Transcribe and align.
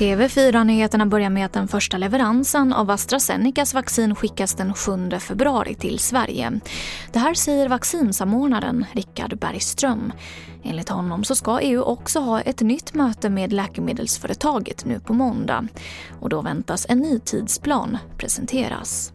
TV4-nyheterna 0.00 1.06
börjar 1.06 1.30
med 1.30 1.46
att 1.46 1.52
den 1.52 1.68
första 1.68 1.98
leveransen 1.98 2.72
av 2.72 2.90
AstraZenecas 2.90 3.74
vaccin 3.74 4.14
skickas 4.14 4.54
den 4.54 4.74
7 4.74 5.10
februari 5.18 5.74
till 5.74 5.98
Sverige. 5.98 6.60
Det 7.12 7.18
här 7.18 7.34
säger 7.34 7.68
vaccinsamordnaren 7.68 8.86
Richard 8.92 9.38
Bergström. 9.38 10.12
Enligt 10.62 10.88
honom 10.88 11.24
så 11.24 11.34
ska 11.34 11.60
EU 11.60 11.82
också 11.82 12.20
ha 12.20 12.40
ett 12.40 12.60
nytt 12.60 12.94
möte 12.94 13.30
med 13.30 13.52
läkemedelsföretaget 13.52 14.84
nu 14.84 15.00
på 15.00 15.12
måndag. 15.12 15.68
Och 16.20 16.28
då 16.28 16.42
väntas 16.42 16.86
en 16.88 16.98
ny 16.98 17.18
tidsplan 17.18 17.98
presenteras. 18.18 19.12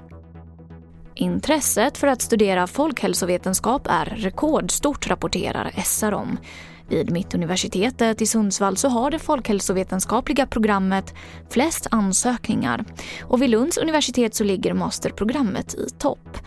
Intresset 1.16 1.98
för 1.98 2.08
att 2.08 2.22
studera 2.22 2.68
folkhälsovetenskap 2.68 3.88
är 3.90 4.06
rekordstort, 4.06 5.08
rapporterar 5.08 5.72
SR 5.84 6.14
om. 6.14 6.38
Vid 6.88 7.12
Mittuniversitetet 7.12 8.22
i 8.22 8.26
Sundsvall 8.26 8.78
så 8.78 8.90
har 8.90 9.12
det 9.12 9.20
folkhälsovetenskapliga 9.20 10.48
programmet 10.48 11.14
flest 11.50 11.88
ansökningar 11.92 12.86
och 13.24 13.42
vid 13.42 13.50
Lunds 13.50 13.78
universitet 13.78 14.36
så 14.36 14.44
ligger 14.44 14.74
masterprogrammet 14.74 15.76
i 15.76 15.90
topp. 16.00 16.38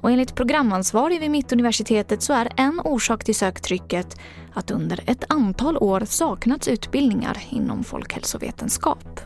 Och 0.00 0.10
enligt 0.10 0.34
programansvarig 0.34 1.20
vid 1.20 1.30
Mittuniversitetet 1.30 2.22
så 2.22 2.32
är 2.32 2.48
en 2.56 2.80
orsak 2.84 3.24
till 3.24 3.34
söktrycket 3.34 4.16
att 4.52 4.70
under 4.70 5.00
ett 5.06 5.24
antal 5.28 5.76
år 5.76 6.02
saknats 6.04 6.68
utbildningar 6.68 7.38
inom 7.50 7.84
folkhälsovetenskap. 7.84 9.20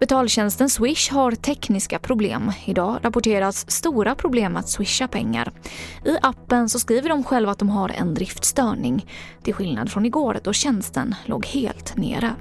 Betaltjänsten 0.00 0.70
Swish 0.70 1.12
har 1.12 1.32
tekniska 1.32 1.98
problem. 1.98 2.52
Idag 2.64 2.98
rapporteras 3.02 3.70
stora 3.70 4.14
problem 4.14 4.56
att 4.56 4.68
swisha 4.68 5.08
pengar. 5.08 5.52
I 6.04 6.16
appen 6.22 6.68
så 6.68 6.78
skriver 6.78 7.08
de 7.08 7.24
själva 7.24 7.52
att 7.52 7.58
de 7.58 7.68
har 7.68 7.88
en 7.88 8.14
driftstörning. 8.14 9.06
Till 9.42 9.54
skillnad 9.54 9.92
från 9.92 10.06
igår 10.06 10.40
då 10.44 10.52
tjänsten 10.52 11.14
låg 11.24 11.46
helt 11.46 11.96
nere. 11.96 12.34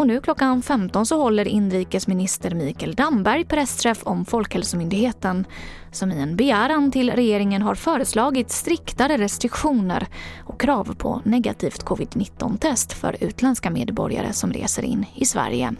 Och 0.00 0.06
nu 0.06 0.20
klockan 0.20 0.62
15 0.62 1.06
så 1.06 1.22
håller 1.22 1.48
inrikesminister 1.48 2.54
Mikael 2.54 2.94
Damberg 2.94 3.44
pressträff 3.44 4.00
om 4.02 4.24
Folkhälsomyndigheten 4.24 5.46
som 5.92 6.12
i 6.12 6.20
en 6.20 6.36
begäran 6.36 6.90
till 6.90 7.10
regeringen 7.10 7.62
har 7.62 7.74
föreslagit 7.74 8.50
striktare 8.50 9.16
restriktioner 9.16 10.06
och 10.44 10.60
krav 10.60 10.94
på 10.94 11.22
negativt 11.24 11.84
covid-19-test 11.84 12.92
för 12.92 13.16
utländska 13.20 13.70
medborgare 13.70 14.32
som 14.32 14.52
reser 14.52 14.82
in 14.82 15.06
i 15.14 15.24
Sverige. 15.24 15.74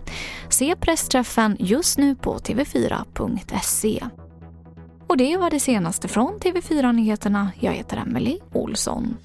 Se 0.49 0.77
pressträffen 0.77 1.57
just 1.61 1.99
nu 1.99 2.15
på 2.15 2.39
tv4.se. 2.39 4.05
Och 5.07 5.17
det 5.17 5.37
var 5.37 5.51
det 5.51 5.61
senaste 5.61 6.09
från 6.09 6.39
TV4 6.41 6.93
Nyheterna. 6.93 7.51
Jag 7.61 7.73
heter 7.73 7.97
Emily 7.97 8.39
Olsson. 8.53 9.17